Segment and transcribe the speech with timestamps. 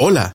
[0.00, 0.32] Hola,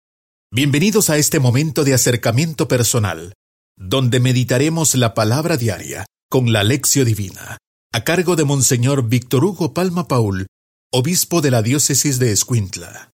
[0.51, 3.31] bienvenidos a este momento de acercamiento personal,
[3.77, 7.59] donde meditaremos la palabra diaria con la lección divina,
[7.93, 10.47] a cargo de Monseñor Víctor Hugo Palma Paul,
[10.91, 13.11] obispo de la diócesis de Escuintla.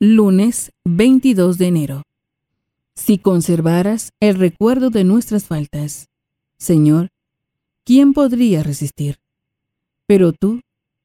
[0.00, 2.02] Lunes 22 de enero.
[2.96, 6.08] Si conservaras el recuerdo de nuestras faltas,
[6.58, 7.10] Señor,
[7.84, 9.20] ¿quién podría resistir?
[10.08, 10.62] Pero tú,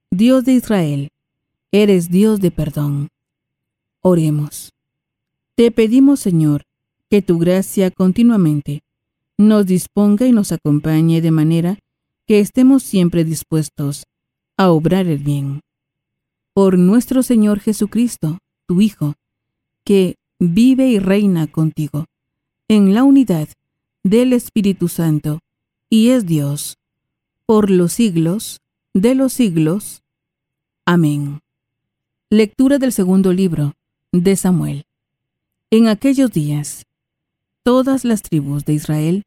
[0.09, 1.09] Dios de Israel,
[1.71, 3.09] eres Dios de perdón.
[4.08, 4.72] Oremos.
[5.56, 6.62] Te pedimos, Señor,
[7.09, 8.84] que tu gracia continuamente
[9.36, 11.80] nos disponga y nos acompañe de manera
[12.27, 14.04] que estemos siempre dispuestos
[14.58, 15.62] a obrar el bien.
[16.54, 18.38] Por nuestro Señor Jesucristo,
[18.68, 19.16] tu Hijo,
[19.84, 22.05] que vive y reina contigo,
[22.68, 23.49] en la unidad
[24.04, 25.40] del Espíritu Santo,
[25.90, 26.77] y es Dios,
[27.48, 28.62] por los siglos
[28.94, 30.04] de los siglos.
[30.85, 31.40] Amén.
[32.30, 33.74] Lectura del segundo libro
[34.12, 34.86] de Samuel.
[35.72, 36.84] En aquellos días,
[37.63, 39.24] todas las tribus de Israel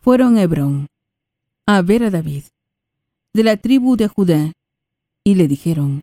[0.00, 0.88] fueron a Hebrón
[1.66, 2.44] a ver a David,
[3.34, 4.52] de la tribu de Judá,
[5.22, 6.00] y le dijeron,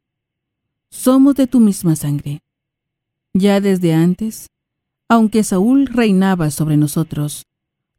[0.92, 2.42] Somos de tu misma sangre.
[3.34, 4.48] Ya desde antes,
[5.10, 7.46] aunque Saúl reinaba sobre nosotros,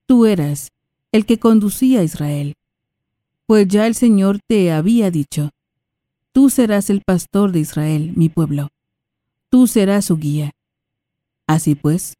[0.06, 0.70] tú eras
[1.10, 2.54] el que conducía a Israel,
[3.46, 5.50] pues ya el Señor te había dicho,
[6.32, 8.68] Tú serás el pastor de Israel, mi pueblo
[9.56, 10.50] tú serás su guía.
[11.46, 12.12] Así pues,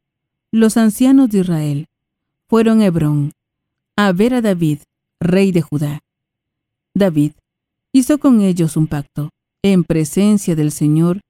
[0.51, 1.87] los ancianos de Israel
[2.49, 3.33] fueron a Hebrón
[3.95, 4.79] a ver a David,
[5.21, 6.01] rey de Judá.
[6.95, 7.33] David
[7.93, 9.29] hizo con ellos un pacto
[9.61, 11.21] en presencia del Señor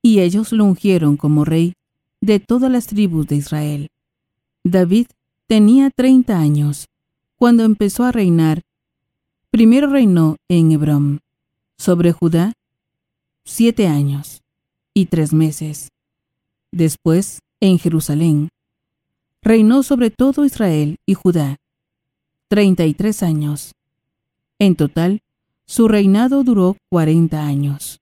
[0.00, 1.72] y ellos lo ungieron como rey
[2.20, 3.88] de todas las tribus de Israel.
[4.62, 5.08] David
[5.48, 6.86] tenía treinta años
[7.34, 8.62] cuando empezó a reinar.
[9.50, 11.18] Primero reinó en Hebrón,
[11.76, 12.52] sobre Judá,
[13.44, 14.40] siete años
[14.98, 15.88] y tres meses.
[16.72, 18.48] Después, en Jerusalén,
[19.42, 21.56] reinó sobre todo Israel y Judá,
[22.48, 23.72] treinta y tres años.
[24.58, 25.20] En total,
[25.66, 28.00] su reinado duró cuarenta años.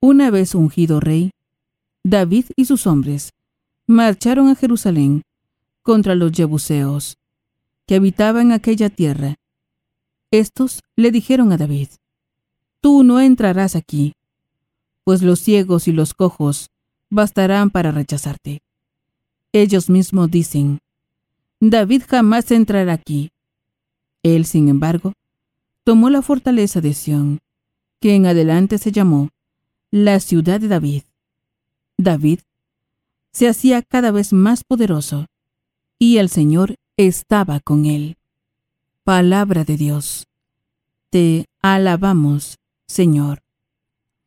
[0.00, 1.30] Una vez ungido rey,
[2.04, 3.30] David y sus hombres
[3.86, 5.22] marcharon a Jerusalén
[5.82, 7.16] contra los jebuseos,
[7.86, 9.36] que habitaban aquella tierra.
[10.30, 11.88] Estos le dijeron a David,
[12.80, 14.12] Tú no entrarás aquí,
[15.04, 16.70] pues los ciegos y los cojos
[17.10, 18.62] bastarán para rechazarte.
[19.52, 20.78] Ellos mismos dicen,
[21.60, 23.30] David jamás entrará aquí.
[24.22, 25.12] Él, sin embargo,
[25.84, 27.40] tomó la fortaleza de Sión,
[28.00, 29.28] que en adelante se llamó
[29.90, 31.02] la ciudad de David.
[31.98, 32.40] David
[33.32, 35.26] se hacía cada vez más poderoso,
[35.98, 38.16] y el Señor estaba con él.
[39.04, 40.26] Palabra de Dios.
[41.10, 43.41] Te alabamos, Señor.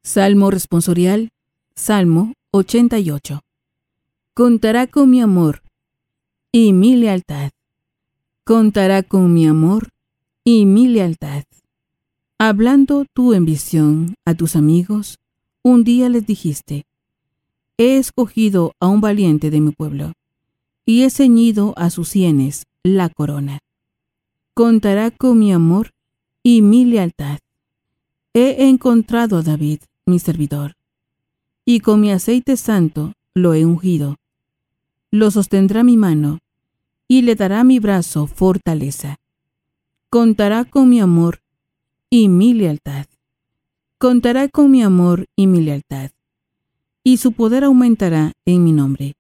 [0.06, 1.30] Salmo responsorial,
[1.76, 3.42] Salmo 88.
[4.36, 5.64] Contará con mi amor
[6.52, 7.50] y mi lealtad.
[8.44, 9.90] Contará con mi amor
[10.44, 11.46] y mi lealtad.
[12.38, 15.18] Hablando tú en visión a tus amigos,
[15.64, 16.86] un día les dijiste,
[17.80, 20.14] He escogido a un valiente de mi pueblo,
[20.86, 23.58] y he ceñido a sus sienes la corona.
[24.54, 25.94] Contará con mi amor
[26.44, 27.40] y mi lealtad.
[28.36, 30.74] He encontrado a David, mi servidor,
[31.66, 34.18] y con mi aceite santo lo he ungido.
[35.12, 36.40] Lo sostendrá mi mano,
[37.08, 39.18] y le dará mi brazo fortaleza.
[40.10, 41.42] Contará con mi amor
[42.10, 43.08] y mi lealtad.
[43.98, 46.12] Contará con mi amor y mi lealtad,
[47.04, 49.16] y su poder aumentará en mi nombre.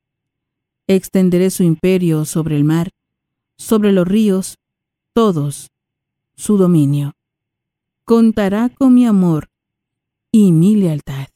[0.87, 2.91] Extenderé su imperio sobre el mar,
[3.57, 4.59] sobre los ríos,
[5.13, 5.71] todos,
[6.35, 7.13] su dominio.
[8.03, 9.49] Contará con mi amor
[10.37, 11.27] y mi lealtad.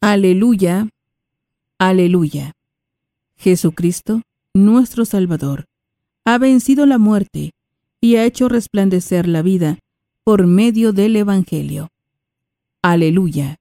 [0.00, 0.88] Aleluya,
[1.80, 2.52] aleluya.
[3.34, 4.22] Jesucristo,
[4.54, 5.64] nuestro Salvador,
[6.24, 7.54] ha vencido la muerte
[8.00, 9.80] y ha hecho resplandecer la vida
[10.22, 11.88] por medio del Evangelio.
[12.82, 13.56] Aleluya.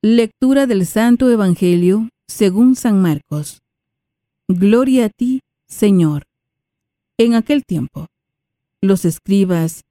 [0.00, 3.62] Lectura del Santo Evangelio según San Marcos.
[4.46, 6.22] Gloria a ti, Señor.
[7.18, 8.06] En aquel tiempo,
[8.80, 9.82] los escribas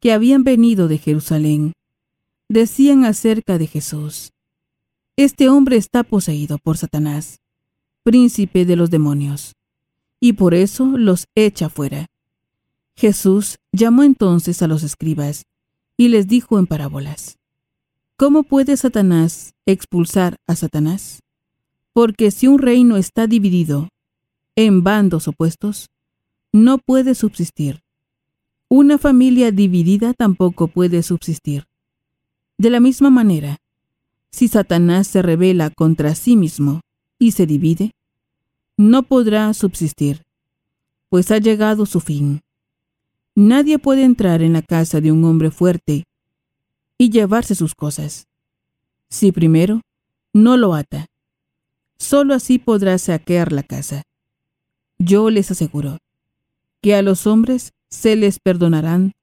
[0.00, 1.72] que habían venido de Jerusalén
[2.52, 4.32] decían acerca de Jesús,
[5.16, 7.40] Este hombre está poseído por Satanás,
[8.02, 9.54] príncipe de los demonios,
[10.20, 12.06] y por eso los echa fuera.
[12.94, 15.46] Jesús llamó entonces a los escribas
[15.96, 17.38] y les dijo en parábolas,
[18.16, 21.22] ¿Cómo puede Satanás expulsar a Satanás?
[21.94, 23.88] Porque si un reino está dividido
[24.56, 25.88] en bandos opuestos,
[26.52, 27.80] no puede subsistir.
[28.68, 31.66] Una familia dividida tampoco puede subsistir.
[32.62, 33.56] De la misma manera,
[34.30, 36.80] si Satanás se revela contra sí mismo,
[37.18, 37.90] y se divide,
[38.76, 40.22] no podrá subsistir,
[41.08, 42.40] pues ha llegado su fin.
[43.34, 46.04] Nadie puede entrar en la casa de un hombre fuerte
[46.98, 48.28] y llevarse sus cosas,
[49.08, 49.80] si primero
[50.32, 51.06] no lo ata.
[51.98, 54.04] Solo así podrá saquear la casa.
[54.98, 55.98] Yo les aseguro
[56.80, 59.14] que a los hombres se les perdonarán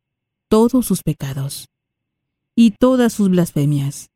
[0.50, 1.70] todos sus pecados
[2.60, 4.10] y todas sus blasfemias.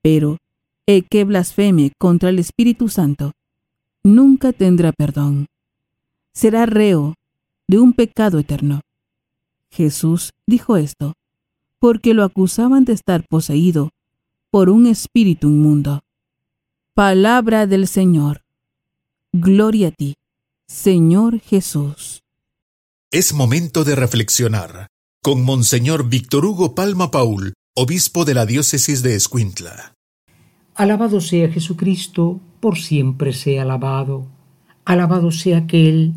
[0.00, 0.38] Pero
[0.86, 3.32] el que blasfeme contra el Espíritu Santo
[4.04, 5.46] nunca tendrá perdón.
[6.32, 7.14] Será reo
[7.66, 8.80] de un pecado eterno.
[9.72, 11.14] Jesús dijo esto
[11.80, 13.90] porque lo acusaban de estar poseído
[14.52, 16.04] por un espíritu inmundo.
[16.94, 18.42] Palabra del Señor.
[19.32, 20.14] Gloria a ti,
[20.68, 22.22] Señor Jesús.
[23.10, 24.86] Es momento de reflexionar
[25.24, 29.94] con Monseñor Víctor Hugo Palma Paul, obispo de la diócesis de Escuintla.
[30.76, 34.26] Alabado sea Jesucristo, por siempre sea alabado.
[34.84, 36.12] Alabado sea aquel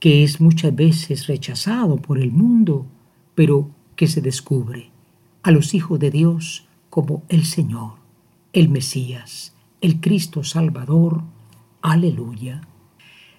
[0.00, 2.84] que es muchas veces rechazado por el mundo,
[3.36, 4.90] pero que se descubre
[5.44, 7.92] a los hijos de Dios como el Señor,
[8.52, 11.22] el Mesías, el Cristo Salvador.
[11.80, 12.62] Aleluya.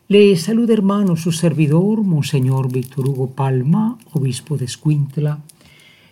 [0.07, 5.41] Le saluda hermano su servidor, Monseñor Víctor Hugo Palma, obispo de Escuintla.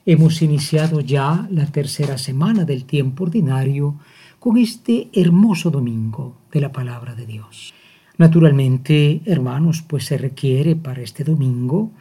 [0.10, 4.00] Hemos iniciado ya la tercera semana del tiempo ordinario
[4.40, 7.74] con este hermoso domingo de la palabra de Dios.
[8.18, 11.92] Naturalmente, hermanos, pues se requiere para este domingo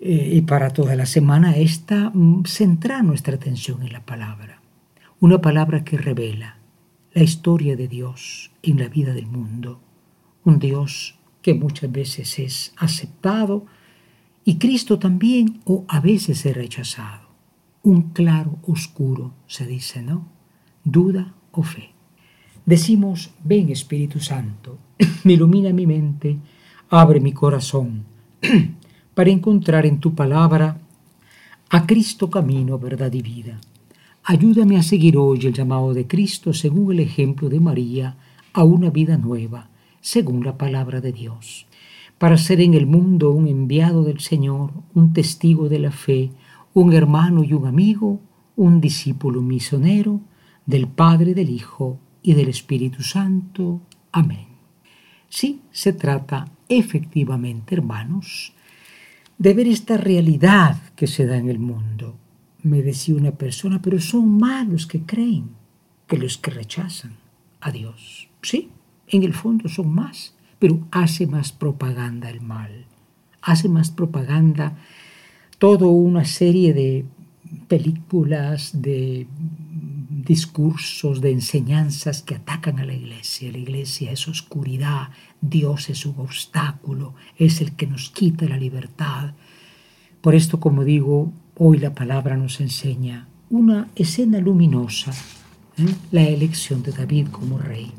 [0.00, 4.60] eh, y para toda la semana esta mm, centrar nuestra atención en la palabra.
[5.20, 6.58] Una palabra que revela
[7.12, 9.78] la historia de Dios en la vida del mundo.
[10.42, 13.66] Un Dios que muchas veces es aceptado
[14.44, 17.25] y Cristo también o a veces es rechazado.
[17.86, 20.26] Un claro oscuro, se dice, ¿no?
[20.82, 21.90] Duda o fe.
[22.64, 24.78] Decimos, ven Espíritu Santo,
[25.24, 26.36] ilumina mi mente,
[26.90, 28.02] abre mi corazón,
[29.14, 30.80] para encontrar en tu palabra
[31.70, 33.60] a Cristo camino, verdad y vida.
[34.24, 38.16] Ayúdame a seguir hoy el llamado de Cristo según el ejemplo de María
[38.52, 41.66] a una vida nueva según la palabra de Dios,
[42.18, 46.32] para ser en el mundo un enviado del Señor, un testigo de la fe,
[46.76, 48.20] un hermano y un amigo,
[48.54, 50.20] un discípulo misionero
[50.66, 53.80] del Padre, del Hijo y del Espíritu Santo.
[54.12, 54.48] Amén.
[55.30, 58.52] Sí, se trata efectivamente, hermanos,
[59.38, 62.18] de ver esta realidad que se da en el mundo.
[62.62, 65.48] Me decía una persona, pero son malos que creen
[66.06, 67.16] que los que rechazan
[67.62, 68.28] a Dios.
[68.42, 68.68] Sí,
[69.08, 72.84] en el fondo son más, pero hace más propaganda el mal.
[73.40, 74.76] Hace más propaganda
[75.58, 77.04] toda una serie de
[77.68, 79.26] películas, de
[80.10, 83.52] discursos, de enseñanzas que atacan a la iglesia.
[83.52, 85.10] La iglesia es oscuridad,
[85.40, 89.34] Dios es un obstáculo, es el que nos quita la libertad.
[90.20, 95.12] Por esto, como digo, hoy la palabra nos enseña una escena luminosa,
[95.78, 95.86] ¿eh?
[96.10, 97.92] la elección de David como rey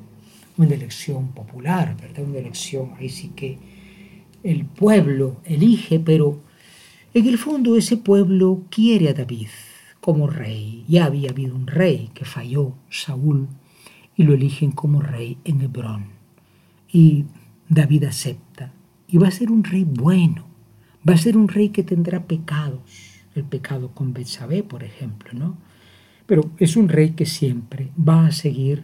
[0.57, 2.23] una elección popular, ¿verdad?
[2.27, 3.57] Una elección, ahí sí que
[4.43, 6.39] el pueblo elige, pero
[7.19, 9.47] en el fondo ese pueblo quiere a David
[9.99, 10.85] como rey.
[10.87, 13.47] Ya había habido un rey que falló, Saúl,
[14.15, 16.05] y lo eligen como rey en Hebrón.
[16.91, 17.25] Y
[17.69, 18.71] David acepta.
[19.07, 20.45] Y va a ser un rey bueno.
[21.07, 22.81] Va a ser un rey que tendrá pecados.
[23.35, 25.57] El pecado con Betsabé, por ejemplo, ¿no?
[26.25, 28.83] Pero es un rey que siempre va a seguir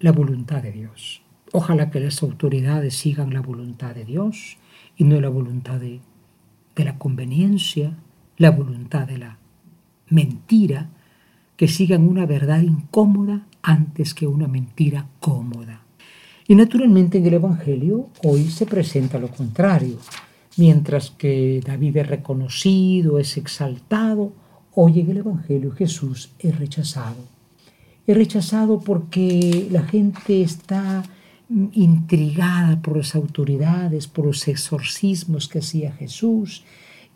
[0.00, 1.22] la voluntad de Dios.
[1.52, 4.56] Ojalá que las autoridades sigan la voluntad de Dios
[4.96, 6.00] y no la voluntad de,
[6.82, 7.96] la conveniencia,
[8.36, 9.38] la voluntad de la
[10.08, 10.90] mentira,
[11.56, 15.82] que sigan una verdad incómoda antes que una mentira cómoda.
[16.48, 19.98] Y naturalmente en el Evangelio hoy se presenta lo contrario.
[20.56, 24.32] Mientras que David es reconocido, es exaltado,
[24.74, 27.24] hoy en el Evangelio Jesús es rechazado.
[28.06, 31.02] Es rechazado porque la gente está
[31.72, 36.64] intrigada por las autoridades, por los exorcismos que hacía Jesús.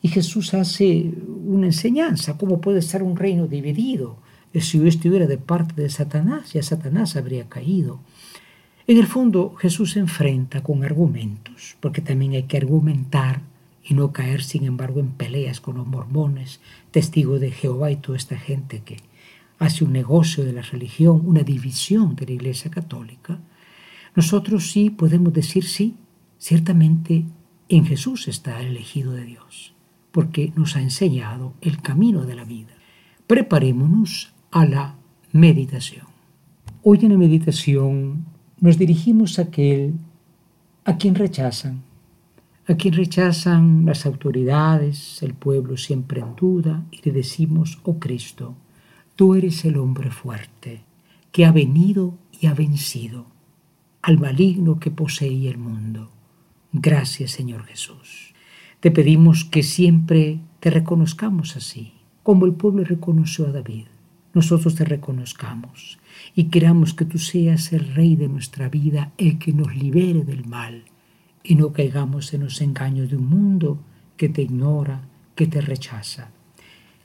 [0.00, 1.10] Y Jesús hace
[1.44, 4.16] una enseñanza, cómo puede estar un reino dividido.
[4.54, 8.00] Si yo estuviera de parte de Satanás, ya Satanás habría caído.
[8.86, 13.42] En el fondo, Jesús se enfrenta con argumentos, porque también hay que argumentar
[13.84, 18.16] y no caer, sin embargo, en peleas con los mormones, testigos de Jehová y toda
[18.16, 18.98] esta gente que
[19.58, 23.38] hace un negocio de la religión, una división de la Iglesia Católica,
[24.14, 25.96] nosotros sí podemos decir sí,
[26.38, 27.24] ciertamente
[27.68, 29.74] en Jesús está el elegido de Dios,
[30.12, 32.74] porque nos ha enseñado el camino de la vida.
[33.26, 34.94] Preparémonos a la
[35.32, 36.06] meditación.
[36.82, 38.24] Hoy en la meditación
[38.60, 39.94] nos dirigimos a aquel
[40.84, 41.82] a quien rechazan,
[42.66, 48.54] a quien rechazan las autoridades, el pueblo siempre en duda, y le decimos, oh Cristo,
[49.14, 50.84] tú eres el hombre fuerte,
[51.30, 53.26] que ha venido y ha vencido
[54.08, 56.10] al maligno que posee el mundo.
[56.72, 58.32] Gracias, Señor Jesús.
[58.80, 63.84] Te pedimos que siempre te reconozcamos así, como el pueblo reconoció a David.
[64.32, 65.98] Nosotros te reconozcamos
[66.34, 70.46] y queramos que tú seas el Rey de nuestra vida, el que nos libere del
[70.46, 70.84] mal
[71.44, 73.78] y no caigamos en los engaños de un mundo
[74.16, 75.02] que te ignora,
[75.34, 76.30] que te rechaza.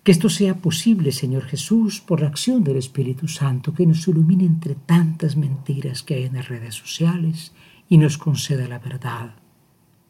[0.04, 4.44] Que esto sea posible, Señor Jesús, por la acción del Espíritu Santo, que nos ilumine
[4.44, 7.54] entre tantas mentiras que hay en las redes sociales
[7.88, 9.36] y nos conceda la verdad.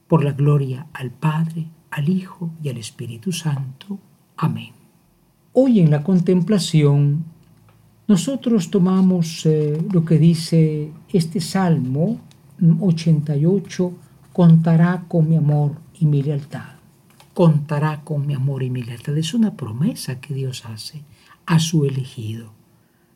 [0.08, 4.00] Por la gloria al Padre, al Hijo y al Espíritu Santo.
[4.38, 4.72] Amén.
[5.54, 7.26] Hoy en la contemplación
[8.08, 12.20] nosotros tomamos eh, lo que dice este Salmo
[12.80, 13.94] 88,
[14.34, 16.73] contará con mi amor y mi lealtad
[17.34, 19.18] contará con mi amor y mi lealtad.
[19.18, 21.02] Es una promesa que Dios hace
[21.46, 22.52] a su elegido.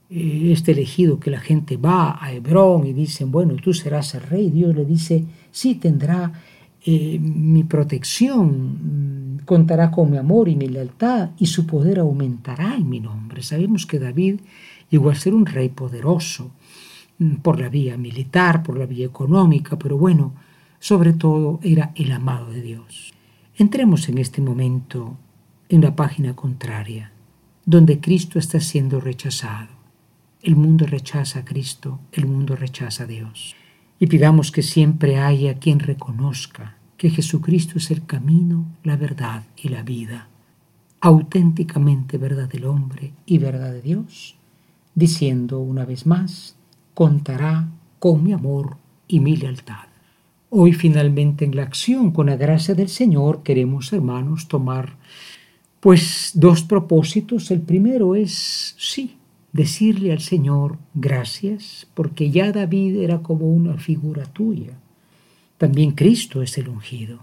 [0.09, 4.21] Eh, este elegido que la gente va a Hebrón y dicen, bueno, tú serás el
[4.21, 6.31] rey, Dios le dice, sí, tendrá
[6.85, 12.75] eh, mi protección, mm, contará con mi amor y mi lealtad y su poder aumentará
[12.75, 13.43] en mi nombre.
[13.43, 14.39] Sabemos que David
[14.89, 16.51] llegó a ser un rey poderoso
[17.19, 20.33] mm, por la vía militar, por la vía económica, pero bueno,
[20.79, 23.16] sobre todo era el amado de Dios.
[23.59, 25.17] Entremos en este momento
[25.67, 27.11] en la página contraria,
[27.65, 29.69] donde Cristo está siendo rechazado.
[30.43, 33.55] El mundo rechaza a Cristo, el mundo rechaza a Dios.
[33.99, 39.69] Y pidamos que siempre haya quien reconozca que Jesucristo es el camino, la verdad y
[39.69, 40.27] la vida,
[41.01, 44.35] auténticamente verdad del hombre y verdad de Dios,
[44.93, 46.55] diciendo una vez más,
[46.93, 49.86] contará con mi amor y mi lealtad.
[50.49, 54.95] Hoy finalmente en la acción, con la gracia del Señor, queremos, hermanos, tomar
[55.81, 57.51] pues dos propósitos.
[57.51, 59.17] El primero es, sí,
[59.51, 64.79] decirle al Señor gracias, porque ya David era como una figura tuya.
[65.57, 67.19] También Cristo es el ungido,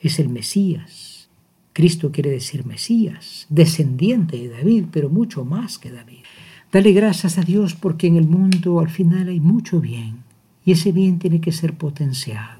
[0.00, 1.28] es el Mesías.
[1.72, 6.20] Cristo quiere decir Mesías, descendiente de David, pero mucho más que David.
[6.70, 10.22] Dale gracias a Dios porque en el mundo al final hay mucho bien
[10.64, 12.57] y ese bien tiene que ser potenciado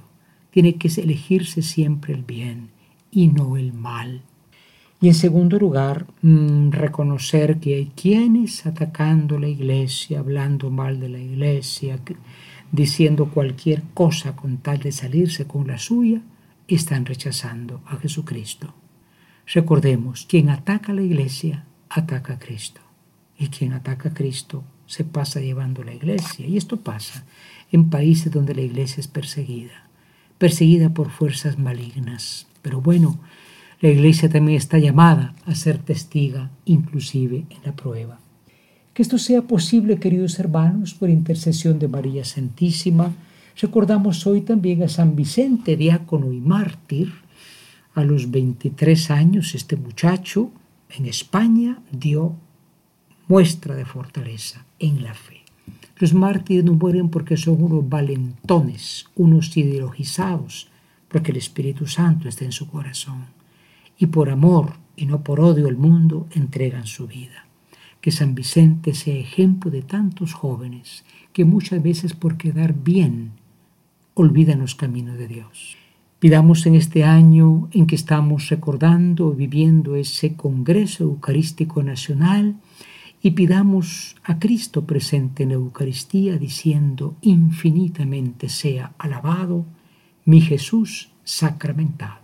[0.51, 2.71] tiene que elegirse siempre el bien
[3.11, 4.23] y no el mal.
[5.01, 11.09] Y en segundo lugar, mm, reconocer que hay quienes atacando la iglesia, hablando mal de
[11.09, 12.01] la iglesia,
[12.73, 16.21] diciendo cualquier cosa con tal de salirse con la suya,
[16.67, 18.75] están rechazando a Jesucristo.
[19.47, 22.81] Recordemos, quien ataca la iglesia, ataca a Cristo.
[23.39, 26.45] Y quien ataca a Cristo se pasa llevando la iglesia.
[26.45, 27.25] Y esto pasa
[27.71, 29.88] en países donde la iglesia es perseguida
[30.39, 32.47] perseguida por fuerzas malignas.
[32.63, 33.19] Pero bueno,
[33.81, 38.19] la iglesia también está llamada a ser testiga, inclusive en la prueba.
[38.93, 43.13] Que esto sea posible, queridos hermanos, por intercesión de María Santísima.
[43.61, 47.13] Recordamos hoy también a San Vicente, diácono y mártir.
[47.95, 50.51] A los 23 años, este muchacho
[50.91, 52.35] en España dio
[53.29, 55.48] muestra de fortaleza en la fe.
[55.99, 60.69] Los mártires no mueren porque son unos valentones, unos ideologizados,
[61.09, 63.27] porque el Espíritu Santo está en su corazón.
[63.99, 67.47] Y por amor y no por odio al mundo entregan su vida.
[68.01, 73.33] Que San Vicente sea ejemplo de tantos jóvenes que muchas veces por quedar bien
[74.15, 75.77] olvidan los caminos de Dios.
[76.19, 82.57] Pidamos en este año en que estamos recordando, viviendo ese Congreso Eucarístico Nacional,
[83.23, 89.67] y pidamos a Cristo presente en Eucaristía diciendo infinitamente sea alabado
[90.25, 92.21] mi Jesús sacramentado.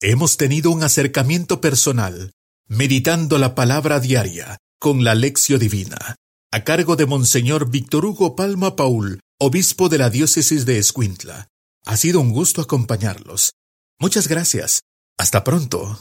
[0.00, 2.32] Hemos tenido un acercamiento personal,
[2.68, 6.16] meditando la palabra diaria con la lección divina,
[6.52, 11.48] a cargo de Monseñor Víctor Hugo Palma Paul, obispo de la diócesis de Escuintla.
[11.84, 13.52] Ha sido un gusto acompañarlos.
[13.98, 14.82] Muchas gracias.
[15.18, 15.98] Hasta pronto.